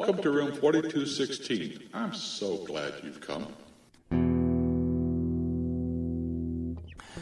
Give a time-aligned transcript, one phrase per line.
[0.00, 1.90] welcome to room 4216.
[1.92, 3.48] I'm so glad you've come.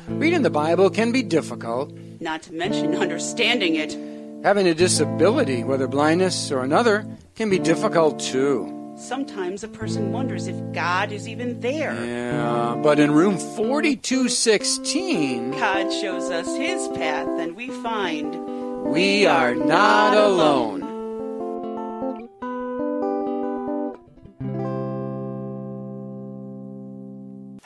[0.07, 1.93] Reading the Bible can be difficult.
[2.21, 3.99] Not to mention understanding it.
[4.45, 7.05] Having a disability, whether blindness or another,
[7.35, 8.95] can be difficult too.
[8.97, 11.95] Sometimes a person wonders if God is even there.
[12.05, 19.57] Yeah, but in room 4216, God shows us his path and we find we are
[19.57, 20.88] not alone.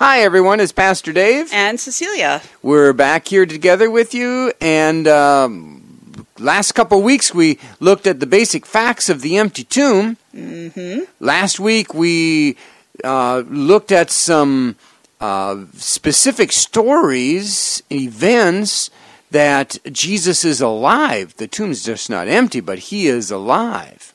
[0.04, 0.58] Hi, everyone.
[0.58, 1.48] It's Pastor Dave.
[1.52, 2.42] And Cecilia.
[2.60, 4.52] We're back here together with you.
[4.60, 9.62] And um, last couple of weeks, we looked at the basic facts of the empty
[9.62, 10.16] tomb.
[10.34, 11.02] Mm-hmm.
[11.20, 12.56] Last week, we
[13.04, 14.74] uh, looked at some
[15.20, 18.90] uh, specific stories, events
[19.30, 21.36] that Jesus is alive.
[21.36, 24.12] The tomb is just not empty, but he is alive.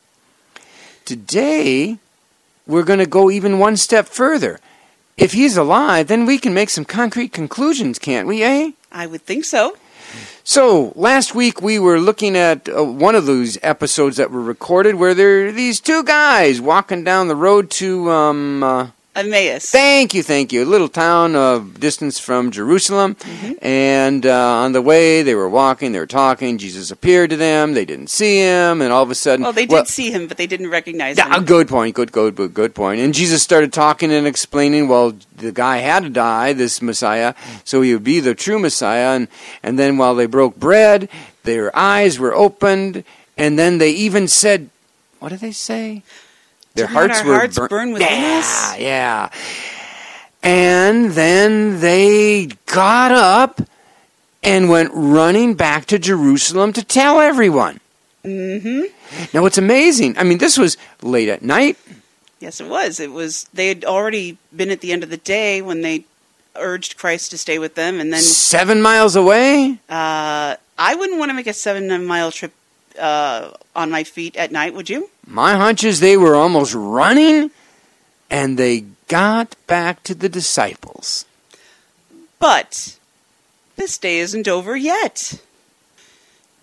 [1.06, 1.98] Today,
[2.68, 4.60] we're going to go even one step further.
[5.18, 8.72] If he's alive, then we can make some concrete conclusions, can't we, eh?
[8.92, 9.76] I would think so.
[10.44, 14.96] So, last week we were looking at uh, one of those episodes that were recorded
[14.96, 18.88] where there are these two guys walking down the road to um, uh,
[19.18, 19.70] Emmaus.
[19.72, 20.64] Thank you, thank you.
[20.64, 23.16] A little town of distance from Jerusalem.
[23.16, 23.54] Mm-hmm.
[23.62, 26.58] And uh, on the way, they were walking, they were talking.
[26.58, 27.74] Jesus appeared to them.
[27.74, 28.82] They didn't see him.
[28.82, 29.44] And all of a sudden.
[29.44, 31.46] Well, they did see him, but they didn't recognize Yeah, him.
[31.46, 31.96] good point.
[31.96, 33.02] Good, good, good, good point.
[33.02, 34.88] And Jesus started talking and explaining.
[34.88, 39.16] Well, the guy had to die, this Messiah, so he would be the true Messiah.
[39.16, 39.28] And
[39.64, 41.10] and then while they broke bread,
[41.44, 43.04] their eyes were opened,
[43.38, 44.70] and then they even said,
[45.20, 46.04] "What did they say?"
[46.78, 48.80] Their hearts were hearts burn- burn within yeah, us?
[48.80, 49.30] Yeah,
[50.44, 53.62] And then they got up
[54.44, 57.80] and went running back to Jerusalem to tell everyone.
[58.24, 58.84] Mm-hmm.
[59.34, 61.78] Now, what's amazing, I mean, this was late at night.
[62.40, 63.00] Yes, it was.
[63.00, 63.46] It was.
[63.54, 66.06] They had already been at the end of the day when they
[66.56, 69.80] urged Christ to stay with them, and then seven miles away.
[69.90, 72.54] uh, I wouldn't want to make a seven-mile trip
[73.00, 74.76] uh, on my feet at night.
[74.76, 75.10] Would you?
[75.28, 77.52] My hunch is they were almost running,
[78.30, 81.26] and they got back to the disciples.
[82.40, 82.98] But
[83.76, 85.42] this day isn't over yet.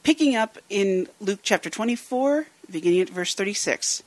[0.03, 4.03] Picking up in Luke chapter 24, beginning at verse 36.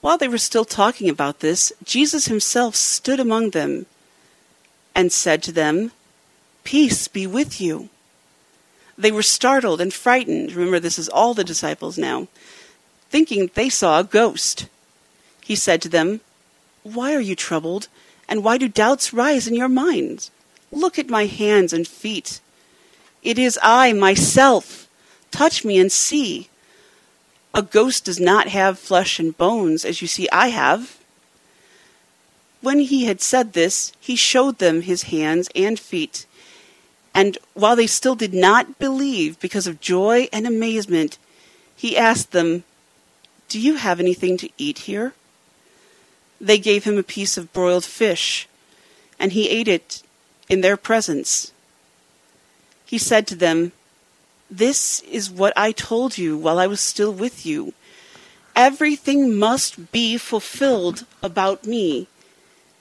[0.00, 3.84] While they were still talking about this, Jesus himself stood among them
[4.94, 5.92] and said to them,
[6.64, 7.90] Peace be with you.
[9.00, 10.52] They were startled and frightened.
[10.52, 12.28] Remember, this is all the disciples now,
[13.08, 14.68] thinking they saw a ghost.
[15.42, 16.20] He said to them,
[16.82, 17.88] Why are you troubled?
[18.28, 20.30] And why do doubts rise in your minds?
[20.70, 22.40] Look at my hands and feet.
[23.22, 24.86] It is I myself.
[25.30, 26.50] Touch me and see.
[27.54, 30.98] A ghost does not have flesh and bones, as you see I have.
[32.60, 36.26] When he had said this, he showed them his hands and feet.
[37.14, 41.18] And while they still did not believe because of joy and amazement,
[41.76, 42.64] he asked them,
[43.48, 45.14] Do you have anything to eat here?
[46.40, 48.48] They gave him a piece of broiled fish,
[49.18, 50.02] and he ate it
[50.48, 51.52] in their presence.
[52.84, 53.72] He said to them,
[54.50, 57.74] This is what I told you while I was still with you.
[58.56, 62.08] Everything must be fulfilled about me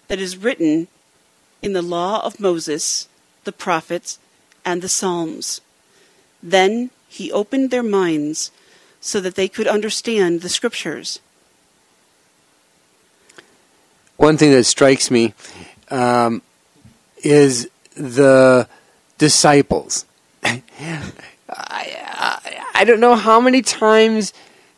[0.08, 0.88] that is written
[1.62, 3.08] in the law of Moses,
[3.44, 4.20] the prophets,
[4.66, 5.62] and the Psalms.
[6.42, 8.52] Then he opened their minds
[9.02, 11.20] so that they could understand the scriptures.
[14.18, 15.34] One thing that strikes me
[15.90, 16.42] um,
[17.24, 18.68] is the
[19.18, 20.06] disciples.
[20.44, 20.62] I,
[21.48, 24.34] I, I don't know how many times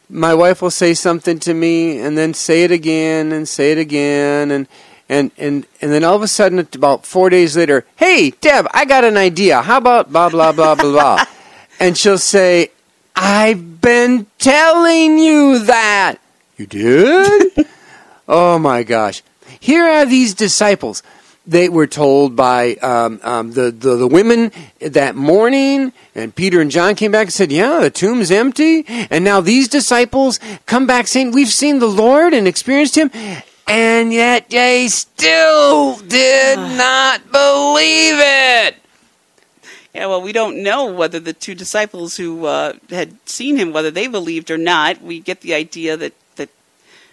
[0.09, 3.77] my wife will say something to me and then say it again and say it
[3.77, 4.67] again and
[5.11, 8.85] and and and then all of a sudden about four days later hey deb i
[8.85, 9.61] got an idea.
[9.61, 11.25] How about blah blah blah blah blah?
[11.79, 12.71] And she'll say
[13.15, 16.15] i've been telling you that.
[16.57, 17.67] You did?
[18.27, 19.23] Oh my gosh.
[19.59, 21.03] Here are these disciples.
[21.45, 26.71] They were told by um, um, the, the, the women that morning, and Peter and
[26.71, 28.85] John came back and said, Yeah, the tomb's empty.
[28.87, 33.11] And now these disciples come back saying, We've seen the Lord and experienced him.
[33.71, 38.75] And yet they still did not believe it.
[39.93, 43.91] Yeah, well, we don't know whether the two disciples who uh, had seen him, whether
[43.91, 45.01] they believed or not.
[45.01, 46.49] We get the idea that that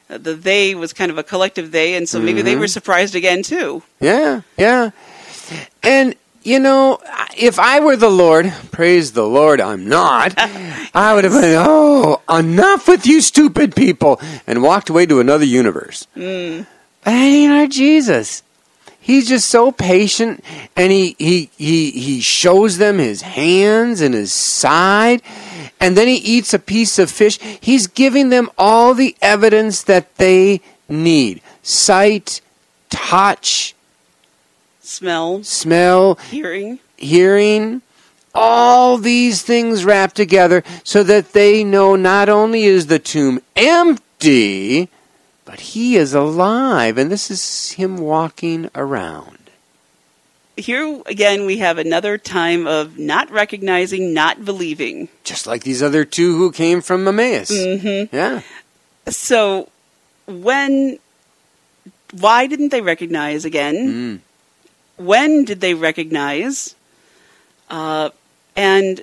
[0.09, 2.61] uh, the they was kind of a collective they, and so maybe they Mhm.
[2.61, 3.83] were surprised again too.
[4.01, 4.91] Yeah, yeah.
[5.83, 6.15] And
[6.49, 6.99] you know,
[7.37, 10.33] if I were the Lord, praise the Lord, I'm not,
[10.95, 15.45] I would have been, oh, enough with you stupid people, and walked away to another
[15.45, 16.07] universe.
[16.17, 16.67] Mm.
[17.05, 18.43] But that ain't our Jesus.
[18.99, 20.43] He's just so patient,
[20.75, 25.21] and he, he, he, he shows them his hands and his side,
[25.81, 27.39] and then he eats a piece of fish.
[27.61, 32.41] He's giving them all the evidence that they need sight,
[32.89, 33.75] touch,
[34.89, 36.79] Smell, smell, hearing.
[36.97, 37.83] hearing,
[38.35, 44.89] all these things wrapped together so that they know not only is the tomb empty,
[45.45, 46.97] but he is alive.
[46.97, 49.51] And this is him walking around.
[50.57, 55.11] Here again, we have another time of not recognizing, not believing.
[55.23, 57.51] Just like these other two who came from Emmaus.
[57.51, 58.17] Mm-hmm.
[58.17, 58.41] Yeah.
[59.09, 59.69] So,
[60.27, 60.99] when,
[62.13, 63.77] why didn't they recognize again?
[63.77, 64.21] Mm.
[64.99, 66.75] When did they recognize?
[67.71, 68.11] Uh,
[68.55, 69.03] and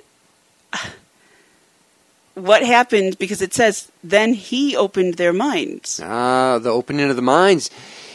[2.34, 3.18] what happened?
[3.18, 6.00] Because it says, then he opened their minds.
[6.02, 7.70] Ah, the opening of the minds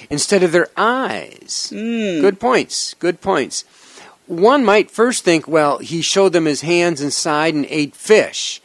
[0.10, 1.72] instead of their eyes.
[1.74, 2.22] Mm.
[2.22, 2.94] Good points.
[2.96, 3.64] Good points.
[4.28, 8.62] One might first think, well, he showed them his hands and side and ate fish.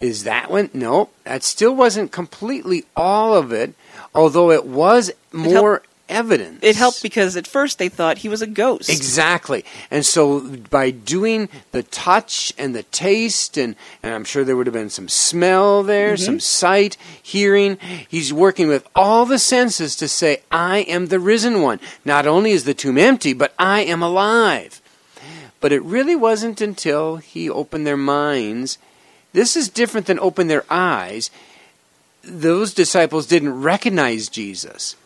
[0.00, 0.70] Is that one?
[0.72, 3.74] No, that still wasn't completely all of it,
[4.14, 6.58] although it was more evidence.
[6.62, 8.90] It helped because at first they thought he was a ghost.
[8.90, 9.64] Exactly.
[9.90, 14.66] And so by doing the touch and the taste, and, and I'm sure there would
[14.66, 16.24] have been some smell there, mm-hmm.
[16.24, 17.78] some sight, hearing,
[18.08, 21.80] he's working with all the senses to say, I am the risen one.
[22.04, 24.82] Not only is the tomb empty, but I am alive.
[25.60, 28.78] But it really wasn't until he opened their minds.
[29.32, 31.30] This is different than open their eyes.
[32.22, 34.96] Those disciples didn't recognize Jesus.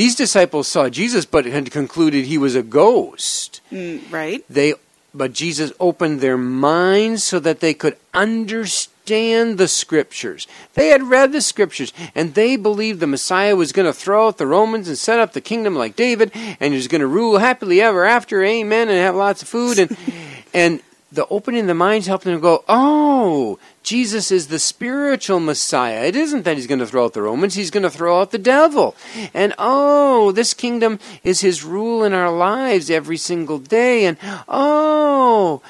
[0.00, 3.60] These disciples saw Jesus but had concluded he was a ghost.
[3.70, 4.42] Mm, right?
[4.48, 4.72] They
[5.12, 10.46] but Jesus opened their minds so that they could understand the scriptures.
[10.72, 14.38] They had read the scriptures and they believed the Messiah was going to throw out
[14.38, 17.36] the Romans and set up the kingdom like David and he was going to rule
[17.36, 19.94] happily ever after, amen, and have lots of food and
[20.54, 20.80] and
[21.12, 26.04] the opening of the minds helped them go, oh, Jesus is the spiritual Messiah.
[26.04, 28.30] It isn't that he's going to throw out the Romans, he's going to throw out
[28.30, 28.94] the devil.
[29.34, 34.04] And oh, this kingdom is his rule in our lives every single day.
[34.04, 34.16] And
[34.48, 35.62] oh,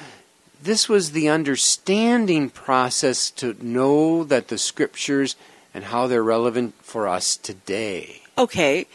[0.61, 5.35] this was the understanding process to know that the scriptures
[5.73, 8.21] and how they're relevant for us today.
[8.37, 8.85] Okay,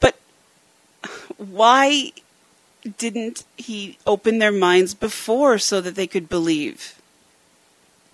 [0.00, 0.18] but
[1.36, 2.12] why
[2.98, 7.00] didn't he open their minds before so that they could believe?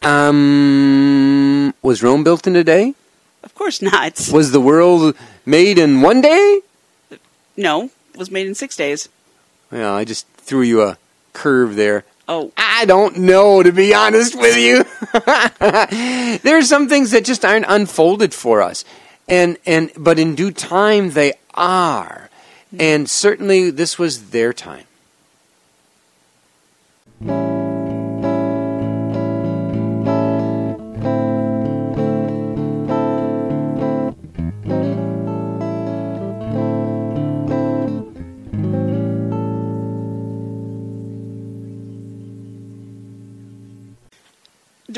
[0.02, 2.94] Um, was Rome built in a day?
[3.42, 4.28] Of course not.
[4.32, 5.16] Was the world
[5.46, 6.60] made in one day?
[7.56, 9.08] No, it was made in six days.
[9.70, 10.98] Well, I just threw you a
[11.32, 12.04] curve there.
[12.28, 14.84] Oh, I don't know, to be honest with you.
[16.42, 18.84] there are some things that just aren't unfolded for us,
[19.28, 22.27] and and but in due time they are,
[22.68, 22.80] Mm-hmm.
[22.80, 24.84] and certainly this was their time.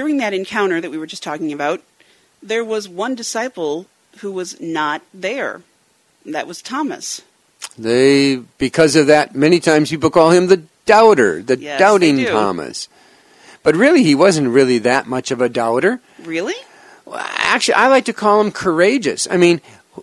[0.01, 1.83] during that encounter that we were just talking about,
[2.43, 3.87] there was one disciple
[4.21, 5.63] who was not there.
[6.25, 7.21] That was Thomas.
[7.79, 12.29] They because of that, many times people call him the doubter, the Yes, doubting do.
[12.29, 12.89] Thomas.
[13.63, 16.01] But really, he wasn't really that much of a doubter.
[16.23, 16.55] Really?
[17.05, 19.29] Well, Actually, I like to call him courageous.
[19.31, 19.61] I mean,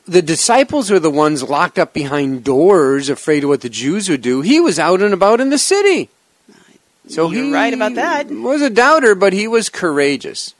[0.08, 4.22] the disciples are the ones locked up behind doors, afraid of what the Jews would
[4.22, 4.42] do.
[4.42, 6.10] He was out and about in the city.
[7.08, 8.28] So You're he right about that.
[8.30, 10.54] Was a doubter, but he was courageous.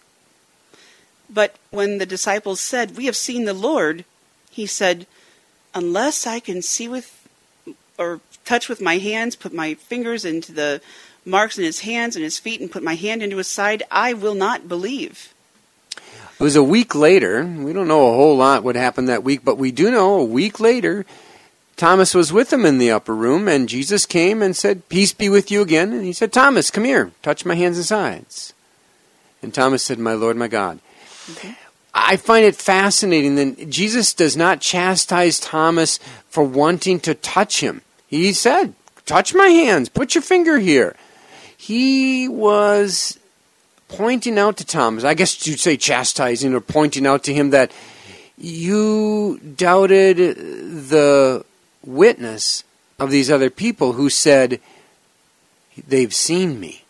[1.30, 4.06] But when the disciples said, We have seen the Lord,
[4.50, 5.06] he said,
[5.74, 7.14] Unless I can see with
[8.00, 10.82] or touch with my hands, put my fingers into the
[11.26, 14.14] marks in his hands and his feet, and put my hand into his side, I
[14.14, 15.34] will not believe.
[15.96, 17.44] It was a week later.
[17.44, 20.24] We don't know a whole lot what happened that week, but we do know a
[20.24, 21.06] week later,
[21.76, 25.30] Thomas was with them in the upper room, and Jesus came and said, Peace be
[25.30, 25.94] with you again.
[25.94, 28.54] And he said, Thomas, come here, touch my hands and sides.
[29.42, 30.80] And Thomas said, My Lord, my God.
[32.00, 36.00] I find it fascinating that Jesus does not chastise Thomas
[36.30, 37.82] for wanting to touch him.
[38.08, 38.74] He said,
[39.06, 40.96] Touch my hands, put your finger here.
[41.58, 43.18] He was
[43.88, 47.72] pointing out to Thomas, I guess you'd say chastising or pointing out to him that
[48.38, 51.44] you doubted the
[51.84, 52.64] witness
[53.00, 54.60] of these other people who said,
[55.88, 56.84] they've seen me.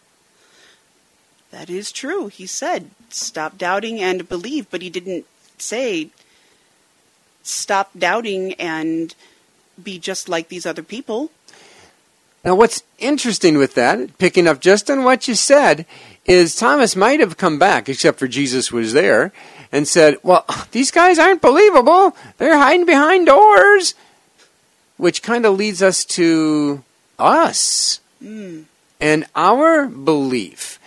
[1.58, 2.28] That is true.
[2.28, 5.26] He said, stop doubting and believe, but he didn't
[5.58, 6.10] say,
[7.42, 9.16] stop doubting and
[9.82, 11.32] be just like these other people.
[12.46, 15.88] Now, what's interesting with that, picking up just on what you said,
[16.26, 19.34] is Thomas might have come back, except for Jesus was there,
[19.72, 22.16] and said, Well, these guys aren't believable.
[22.38, 23.96] They're hiding behind doors.
[24.98, 26.84] Which kind of leads us to
[27.18, 28.66] us Mm.
[29.00, 30.80] and our belief.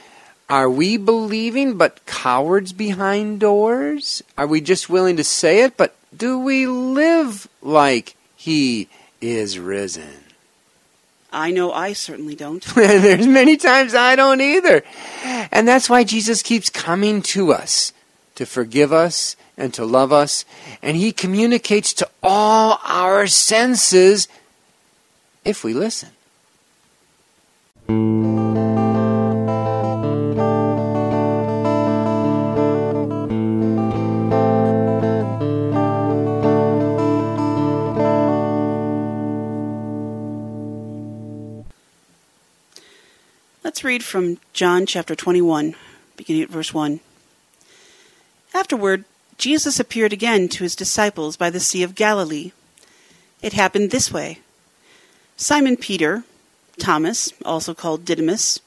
[0.50, 4.20] Are we believing but cowards behind doors?
[4.36, 8.88] Are we just willing to say it, but do we live like he
[9.20, 10.24] is risen?
[11.32, 12.64] I know I certainly don't.
[12.74, 14.82] There's many times I don't either.
[15.22, 17.92] And that's why Jesus keeps coming to us
[18.34, 20.44] to forgive us and to love us.
[20.82, 24.26] And he communicates to all our senses
[25.44, 26.10] if we listen.
[43.80, 45.74] Let's read from John chapter 21,
[46.14, 47.00] beginning at verse 1.
[48.52, 49.06] Afterward,
[49.38, 52.52] Jesus appeared again to his disciples by the Sea of Galilee.
[53.40, 54.40] It happened this way
[55.38, 56.24] Simon Peter,
[56.78, 58.60] Thomas, also called Didymus,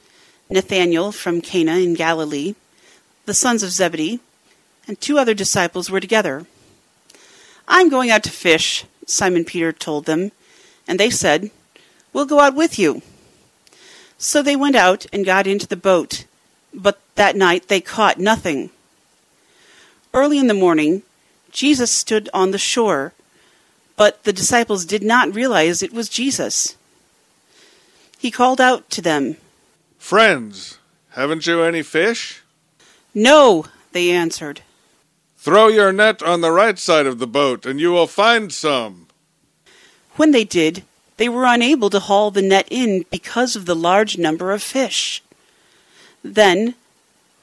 [0.49, 2.55] Nathanael from Cana in Galilee,
[3.27, 4.19] the sons of Zebedee,
[4.87, 6.47] and two other disciples were together.
[7.67, 10.31] I'm going out to fish, Simon Peter told them,
[10.87, 11.51] and they said,
[12.13, 13.03] We'll go out with you.
[14.23, 16.23] So they went out and got into the boat,
[16.73, 18.69] but that night they caught nothing.
[20.13, 21.03] Early in the morning,
[21.51, 23.11] Jesus stood on the shore,
[23.97, 26.77] but the disciples did not realize it was Jesus.
[28.17, 29.35] He called out to them,
[29.99, 30.77] Friends,
[31.09, 32.43] haven't you any fish?
[33.13, 34.61] No, they answered.
[35.37, 39.07] Throw your net on the right side of the boat, and you will find some.
[40.15, 40.83] When they did,
[41.17, 45.21] they were unable to haul the net in because of the large number of fish.
[46.23, 46.75] Then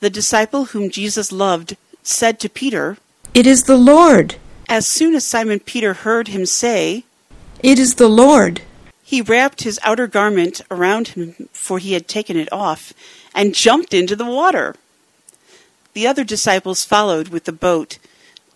[0.01, 2.97] the disciple whom Jesus loved said to Peter,
[3.35, 4.37] It is the Lord.
[4.69, 7.05] As soon as Simon Peter heard him say,
[7.63, 8.63] It is the Lord.
[9.03, 12.93] He wrapped his outer garment around him, for he had taken it off,
[13.35, 14.77] and jumped into the water.
[15.93, 17.99] The other disciples followed with the boat,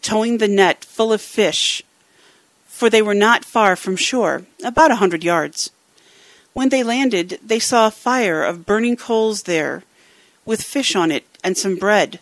[0.00, 1.83] towing the net full of fish,
[2.85, 5.71] for they were not far from shore, about a hundred yards.
[6.53, 9.85] When they landed, they saw a fire of burning coals there,
[10.45, 12.21] with fish on it and some bread.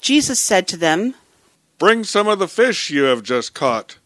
[0.00, 1.14] Jesus said to them,
[1.78, 3.98] Bring some of the fish you have just caught.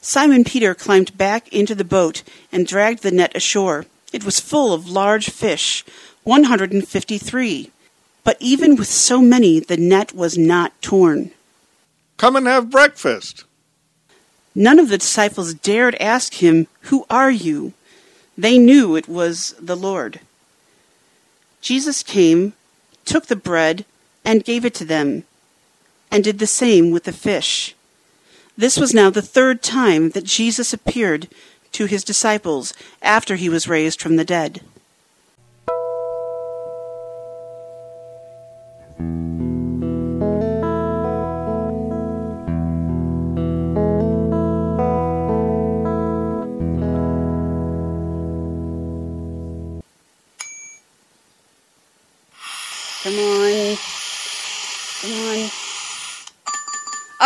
[0.00, 3.86] Simon Peter climbed back into the boat and dragged the net ashore.
[4.12, 5.84] It was full of large fish,
[6.24, 7.70] 153.
[8.24, 11.30] But even with so many, the net was not torn.
[12.20, 13.44] Come and have breakfast.
[14.54, 17.72] None of the disciples dared ask him, Who are you?
[18.36, 20.20] They knew it was the Lord.
[21.62, 22.52] Jesus came,
[23.06, 23.86] took the bread,
[24.22, 25.24] and gave it to them,
[26.10, 27.74] and did the same with the fish.
[28.54, 31.26] This was now the third time that Jesus appeared
[31.72, 34.60] to his disciples after he was raised from the dead.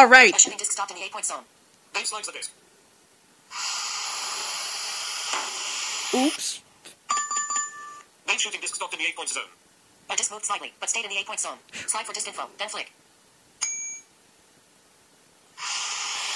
[0.04, 0.38] All right.
[0.38, 1.44] Shooting disc stopped in the eight point zone.
[1.94, 2.50] Name slides the disc.
[6.14, 6.60] Oops.
[8.28, 9.48] Name shooting disc stopped in the eight point zone.
[10.10, 11.56] A disc moved slightly, but stayed in the eight point zone.
[11.86, 12.92] Slide for disc info, then flick.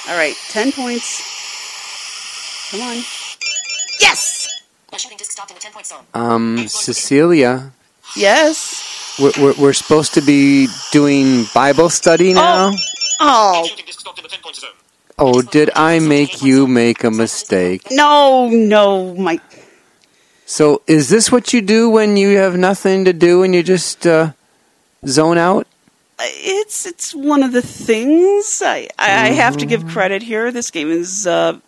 [0.08, 0.34] All right.
[0.48, 2.70] 10 points.
[2.70, 3.02] Come on.
[4.00, 4.48] Yes!
[4.94, 6.04] A shooting disc stopped in the ten point zone.
[6.14, 7.72] Um, Cecilia,
[8.16, 9.18] Yes.
[9.20, 12.70] we're, we're, we're supposed to be doing Bible study now?
[12.70, 12.78] Name
[13.20, 14.70] Oh, shooting disc stopped in the ten point zone.
[15.18, 17.82] Oh, did I make you make a mistake?
[17.90, 19.40] no, no, my.
[20.46, 24.06] So, is this what you do when you have nothing to do and you just
[24.06, 24.32] uh,
[25.06, 25.66] zone out?
[26.20, 30.50] It's it's one of the things I I I have to give credit here.
[30.50, 31.58] This game is uh,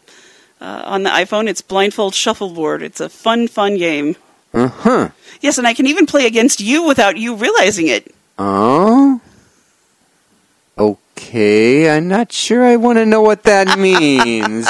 [0.60, 1.48] uh, on the iPhone.
[1.48, 2.82] It's Blindfold Shuffleboard.
[2.82, 4.16] It's a fun, fun game.
[4.52, 5.08] Uh huh.
[5.40, 8.12] Yes, and I can even play against you without you realizing it.
[8.38, 9.20] Oh?
[10.78, 10.98] Okay,
[11.32, 14.66] I'm not sure I want to know what that means.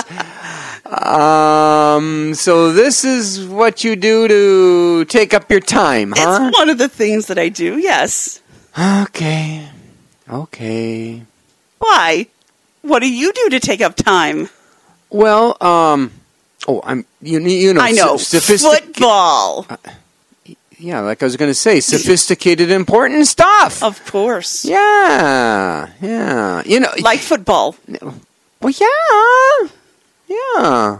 [0.84, 6.48] Um, so this is what you do to take up your time, huh?
[6.48, 8.40] It's one of the things that I do, yes.
[8.78, 9.68] Okay.
[10.28, 11.22] Okay.
[11.78, 12.26] Why?
[12.82, 14.48] What do you do to take up time?
[15.10, 16.12] Well, um,
[16.68, 18.16] oh, I'm you you know I know.
[18.16, 18.94] sophisticated.
[18.94, 19.66] Football.
[20.80, 23.82] Yeah, like I was going to say, sophisticated, important stuff.
[23.82, 24.64] Of course.
[24.64, 26.62] Yeah, yeah.
[26.64, 27.76] You know, Like football.
[28.62, 29.68] Well, yeah,
[30.26, 30.98] yeah.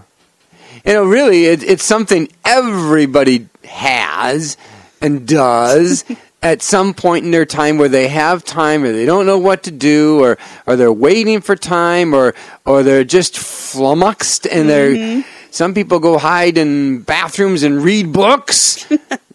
[0.85, 4.59] You know, really, it, it's something everybody has
[5.01, 6.05] and does
[6.43, 9.63] at some point in their time where they have time, or they don't know what
[9.63, 12.35] to do, or or they're waiting for time, or
[12.67, 14.91] or they're just flummoxed, and they're.
[14.91, 15.29] Mm-hmm.
[15.53, 18.87] Some people go hide in bathrooms and read books.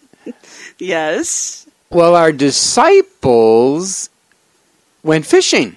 [0.78, 1.66] Yes.
[1.90, 4.10] Well, our disciples
[5.02, 5.76] went fishing.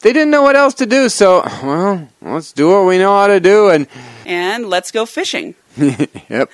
[0.00, 3.26] They didn't know what else to do, so well, let's do what we know how
[3.26, 3.68] to do.
[3.70, 3.86] And
[4.24, 5.54] And let's go fishing.
[5.76, 6.50] yep,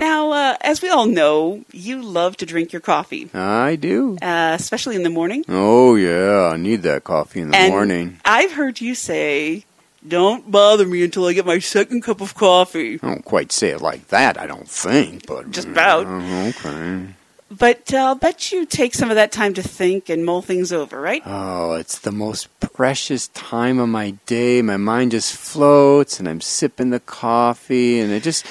[0.00, 4.16] Now, uh, as we all know, you love to drink your coffee, I do.
[4.22, 5.44] uh, especially in the morning.
[5.48, 8.20] Oh yeah, I need that coffee in the and morning.
[8.24, 9.64] I've heard you say,
[10.06, 13.70] "Don't bother me until I get my second cup of coffee." I don't quite say
[13.70, 14.38] it like that.
[14.38, 16.06] I don't think, but Just about.
[16.06, 17.14] Uh, okay.
[17.50, 20.72] But uh, I'll bet you take some of that time to think and mull things
[20.72, 21.22] over, right?
[21.24, 24.60] Oh, it's the most precious time of my day.
[24.62, 28.44] My mind just floats, and I'm sipping the coffee, and it just.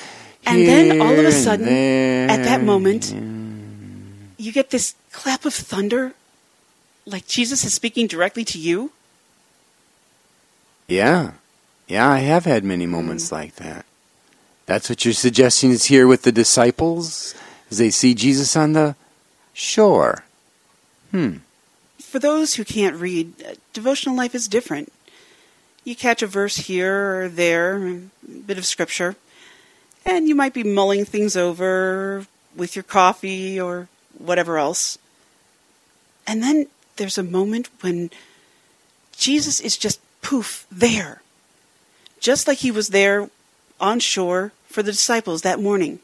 [0.46, 5.54] And then all of a sudden, at that moment, and- You get this clap of
[5.54, 6.14] thunder,
[7.06, 8.92] like Jesus is speaking directly to you.
[10.88, 11.32] Yeah.
[11.88, 13.32] Yeah, I have had many moments Mm.
[13.32, 13.86] like that.
[14.66, 17.36] That's what you're suggesting is here with the disciples
[17.70, 18.96] as they see Jesus on the
[19.54, 20.24] shore.
[21.12, 21.38] Hmm.
[22.02, 24.92] For those who can't read, uh, devotional life is different.
[25.84, 28.00] You catch a verse here or there, a
[28.46, 29.16] bit of scripture,
[30.06, 34.98] and you might be mulling things over with your coffee or whatever else.
[36.26, 38.12] And then there's a moment when
[39.18, 41.22] Jesus is just poof there,
[42.24, 43.30] just like he was there
[43.82, 46.00] on shore for the disciples that morning.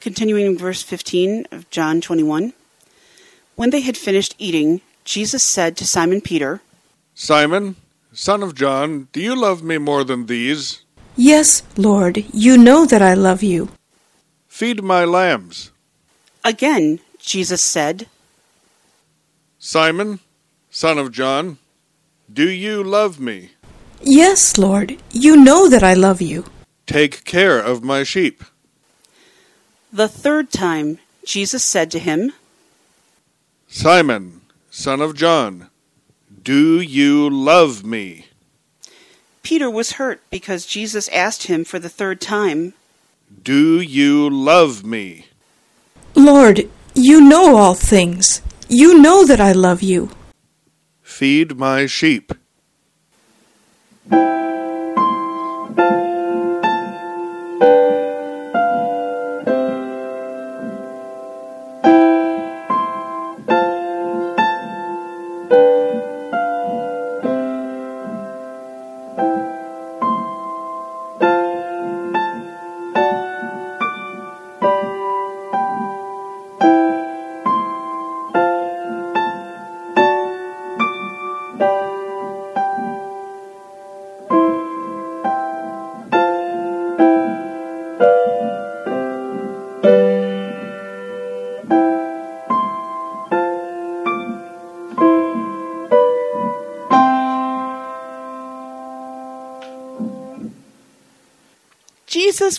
[0.00, 2.52] Continuing in verse 15 of John 21.
[3.56, 6.60] When they had finished eating, Jesus said to Simon Peter,
[7.16, 7.74] Simon,
[8.12, 10.82] son of John, do you love me more than these?
[11.20, 13.70] Yes, Lord, you know that I love you.
[14.46, 15.72] Feed my lambs.
[16.44, 18.06] Again, Jesus said,
[19.58, 20.20] Simon,
[20.70, 21.58] son of John,
[22.32, 23.50] do you love me?
[24.00, 26.44] Yes, Lord, you know that I love you.
[26.86, 28.44] Take care of my sheep.
[29.92, 32.32] The third time, Jesus said to him,
[33.66, 35.68] Simon, son of John,
[36.44, 38.27] do you love me?
[39.48, 42.74] Peter was hurt because Jesus asked him for the third time,
[43.42, 45.28] Do you love me?
[46.14, 48.42] Lord, you know all things.
[48.68, 50.10] You know that I love you.
[51.00, 52.34] Feed my sheep.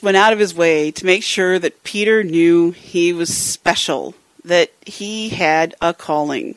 [0.02, 4.72] Went out of his way to make sure that Peter knew he was special, that
[4.86, 6.56] he had a calling.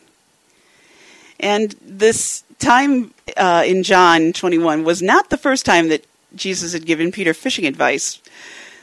[1.40, 6.87] And this time uh, in John 21 was not the first time that Jesus had
[6.87, 8.20] given Peter fishing advice.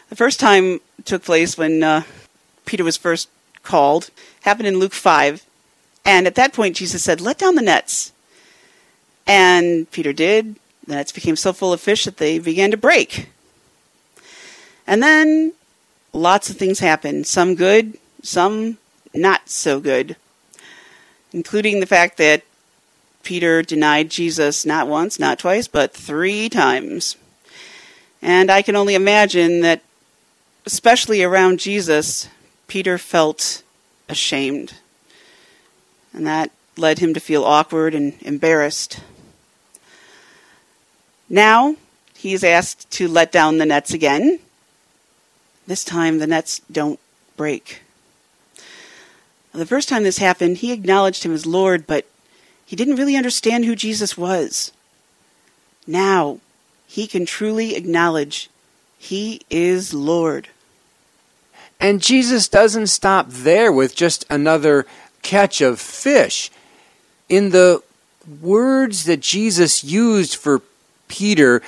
[0.10, 2.04] The first time took place when uh,
[2.66, 3.30] Peter was first
[3.64, 4.10] called,
[4.42, 5.46] happened in Luke 5.
[6.06, 8.12] And at that point, Jesus said, Let down the nets.
[9.26, 10.56] And Peter did.
[10.88, 13.30] The nets became so full of fish that they began to break.
[14.90, 15.54] And then
[16.14, 18.80] lots of things happen, Some good, some
[19.14, 20.16] not so good.
[21.32, 22.42] Including the fact that
[23.22, 27.18] Peter denied Jesus not once, not twice, but three times.
[28.20, 29.84] And I can only imagine that,
[30.66, 32.28] especially around Jesus,
[32.68, 33.62] Peter felt
[34.10, 34.74] ashamed.
[36.16, 39.02] And that led him to feel awkward and embarrassed.
[41.30, 41.76] Now,
[42.16, 44.40] he is asked to let down the nets again.
[45.70, 47.00] This time, the nets don't
[47.38, 47.84] break.
[49.52, 52.08] The first time this happened, he acknowledged him as Lord, but
[52.66, 54.72] he didn't really understand who Jesus was.
[55.86, 56.40] Now,
[56.88, 58.50] he can truly acknowledge
[58.98, 60.48] he is Lord.
[61.80, 64.88] And Jesus doesn't stop there with just another
[65.22, 66.50] catch of fish.
[67.30, 67.84] In the
[68.42, 70.64] words that Jesus used for
[71.08, 71.62] Peter,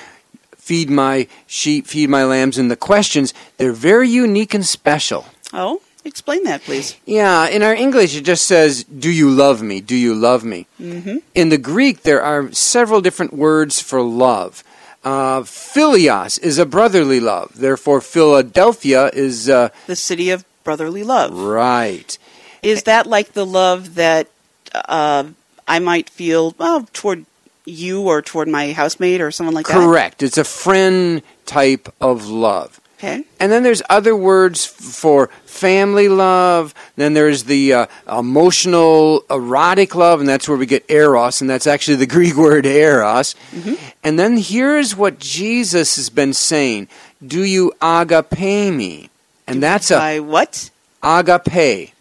[0.62, 5.24] feed my sheep, feed my lambs, and the questions, they're very unique and special.
[5.52, 6.94] Oh, explain that, please.
[7.04, 9.80] Yeah, in our English it just says, Do you love me?
[9.80, 10.66] Do you love me?
[10.80, 11.16] Mm-hmm.
[11.34, 14.62] In the Greek, there are several different words for love.
[15.04, 17.50] Uh, philios is a brotherly love.
[17.58, 21.32] Therefore, Philadelphia is uh, The city of brotherly love.
[21.36, 22.16] right.
[22.62, 24.28] Is that like the love that
[24.72, 25.24] uh,
[25.66, 27.26] I might feel well, toward
[27.64, 29.74] you or toward my housemate or someone like that?
[29.74, 30.22] Correct.
[30.22, 32.80] It's a friend type of love.
[32.98, 33.24] Okay.
[33.40, 36.72] And then there's other words for family love.
[36.94, 41.66] Then there's the uh, emotional, erotic love, and that's where we get eros, and that's
[41.66, 43.32] actually the Greek word eros.
[43.50, 43.74] Hmm.
[44.04, 46.86] And then here's what Jesus has been saying
[47.26, 49.10] Do you agape me?
[49.48, 50.70] And that's a By what?
[51.02, 51.92] agape,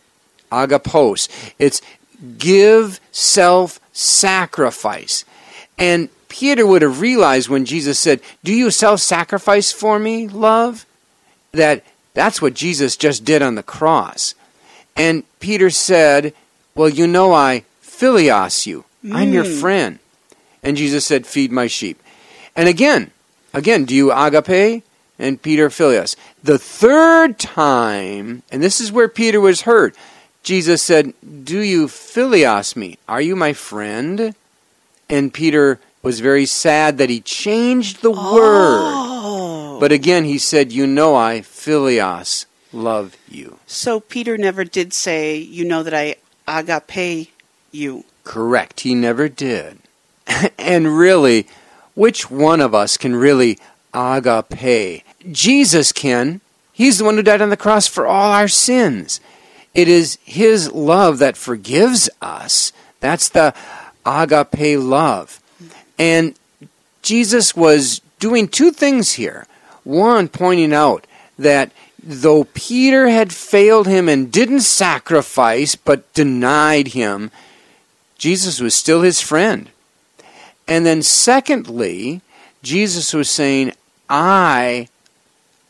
[0.52, 1.28] agapos.
[1.58, 1.82] It's
[2.38, 5.26] give self sacrifice.
[5.82, 10.86] And Peter would have realized when Jesus said, Do you self sacrifice for me, love?
[11.54, 14.36] That that's what Jesus just did on the cross.
[14.96, 16.36] And Peter said,
[16.76, 18.86] Well, you know, I philios you.
[19.12, 19.60] I'm your mm.
[19.60, 20.00] friend.
[20.62, 22.02] And Jesus said, Feed my sheep.
[22.56, 23.10] And again,
[23.52, 24.84] again, do you agape?
[25.17, 26.15] And Peter philios.
[26.44, 29.96] The third time, and this is where Peter was hurt,
[30.44, 31.13] Jesus said,
[31.44, 33.00] Do you philios me?
[33.08, 34.36] Are you my friend?
[35.12, 38.82] And Peter was very sad that he changed the word.
[38.84, 39.78] Oh.
[39.80, 43.60] But again, he said, You know, I philios love you.
[43.67, 46.15] So Peter never did say, you know that I
[46.47, 47.32] agape
[47.71, 48.06] you.
[48.24, 48.82] Correct.
[48.82, 49.80] He never did.
[50.58, 51.47] and really,
[51.95, 53.58] which one of us can really
[53.93, 55.04] agape?
[55.32, 56.41] Jesus can.
[56.71, 59.19] He's the one who died on the cross for all our sins.
[59.74, 62.74] It is his love that forgives us.
[63.00, 63.54] That's the
[64.05, 65.39] agape love.
[65.97, 66.35] And
[67.01, 69.47] Jesus was doing two things here.
[69.83, 71.05] One, pointing out
[71.37, 77.31] that though Peter had failed him and didn't sacrifice but denied him,
[78.17, 79.69] Jesus was still his friend.
[80.67, 82.21] And then, secondly,
[82.61, 83.73] Jesus was saying,
[84.09, 84.87] I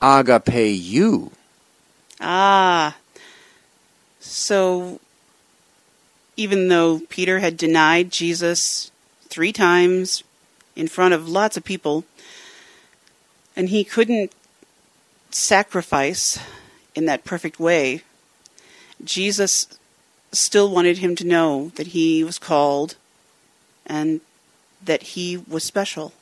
[0.02, 1.32] agape you.
[2.20, 2.98] Ah.
[4.20, 5.00] So
[6.42, 8.92] even though Peter had denied Jesus
[9.28, 10.24] three times
[10.76, 12.06] in front of lots of people,
[13.56, 14.34] and he couldn't
[15.30, 16.40] sacrifice
[16.96, 18.04] in that perfect way,
[19.04, 19.68] Jesus
[20.32, 22.96] still wanted him to know that he was called
[23.86, 24.22] and
[24.84, 26.14] that he was special.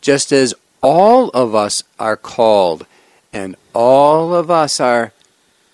[0.00, 2.86] Just as all of us are called
[3.32, 5.12] and all of us are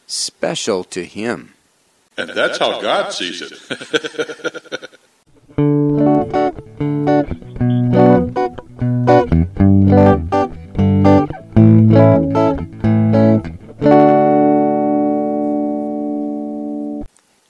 [0.07, 1.55] special to Him.
[2.17, 3.53] And that's how God sees it.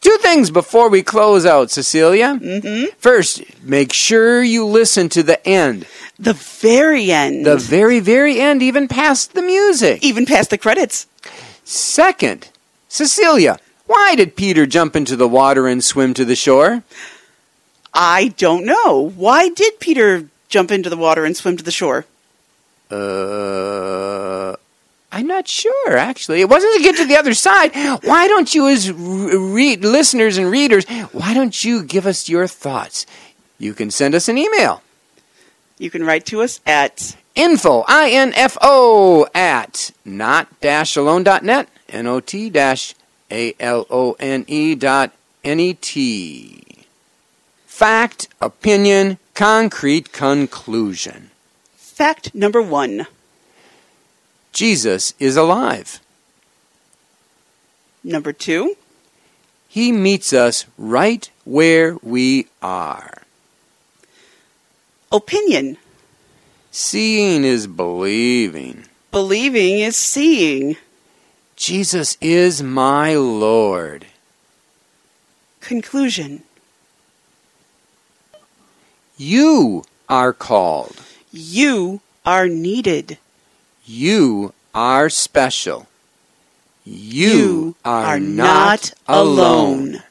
[0.01, 2.39] Two things before we close out, Cecilia.
[2.43, 2.87] Mm-hmm.
[2.99, 5.87] First, make sure you listen to the end,
[6.19, 7.47] The very end.
[7.47, 10.03] the very, very end, even past the music.
[10.03, 11.07] even past the credits.
[11.65, 12.49] Second,
[12.89, 13.59] Cecilia,
[13.93, 16.83] why did Peter jump into the water and swim to the shore?
[17.93, 19.11] I don't know.
[19.17, 22.07] Why did Peter jump into the water and swim to the shore?
[22.91, 24.57] Uh,
[25.13, 26.41] I'm not sure, actually.
[26.41, 27.73] It wasn't to get to the other side.
[28.03, 33.05] Why don't you, as re- listeners and readers, why don't you give us your thoughts?
[33.59, 34.83] You can send us an email.
[35.79, 41.69] You can write to us at Info, I-N-F-O, at not-alone.net,
[43.33, 45.13] N-O-T dash A-L-O-N-E dot
[45.45, 46.65] N-E-T.
[47.67, 51.31] Fact, opinion, concrete conclusion.
[51.77, 53.07] fact number one.
[54.53, 56.01] Jesus is alive.
[58.05, 58.77] Number two,
[59.69, 63.23] He meets us right where we are.
[65.11, 65.77] opinion.
[66.71, 68.85] Seeing is believing.
[69.11, 70.77] Believing is seeing.
[71.63, 74.07] Jesus is my Lord.
[75.61, 76.43] Conclusion.
[79.17, 80.97] You are called.
[81.31, 83.17] You are needed.
[83.87, 85.87] You are special.
[86.85, 90.03] You, You are, are not, not alone.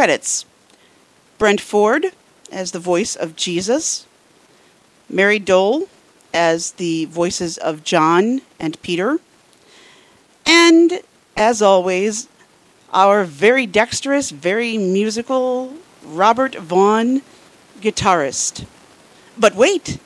[0.00, 0.46] Credits
[1.36, 2.06] Brent Ford
[2.50, 4.06] as the voice of Jesus,
[5.10, 5.90] Mary Dole
[6.32, 9.18] as the voices of John and Peter,
[10.46, 11.02] and
[11.36, 12.28] as always,
[12.94, 17.20] our very dexterous, very musical Robert Vaughn,
[17.82, 18.64] guitarist.
[19.36, 19.98] But wait,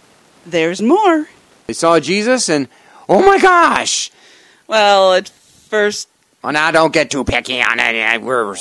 [0.45, 1.29] there's more.
[1.69, 2.67] They saw Jesus and,
[3.09, 4.11] oh my gosh!
[4.67, 6.09] Well, at first,
[6.45, 8.21] Oh, now don't get too picky on it.
[8.21, 8.55] We're.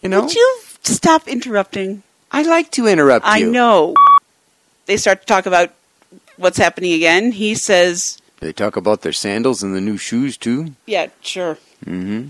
[0.00, 0.22] You know?
[0.22, 2.04] would you stop interrupting?
[2.30, 3.50] I like to interrupt I you.
[3.50, 3.94] know.
[4.86, 5.72] They start to talk about
[6.36, 7.32] what's happening again.
[7.32, 10.76] He says, They talk about their sandals and the new shoes, too.
[10.86, 11.58] Yeah, sure.
[11.84, 12.28] Mm-hmm.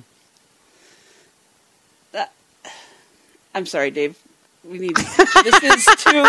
[3.55, 4.18] I'm sorry, Dave.
[4.64, 6.25] We need this is too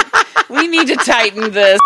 [0.50, 1.80] we need to tighten this.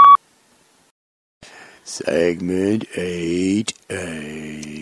[1.84, 4.77] Segment 8A.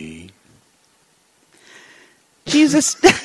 [2.48, 2.98] Jesus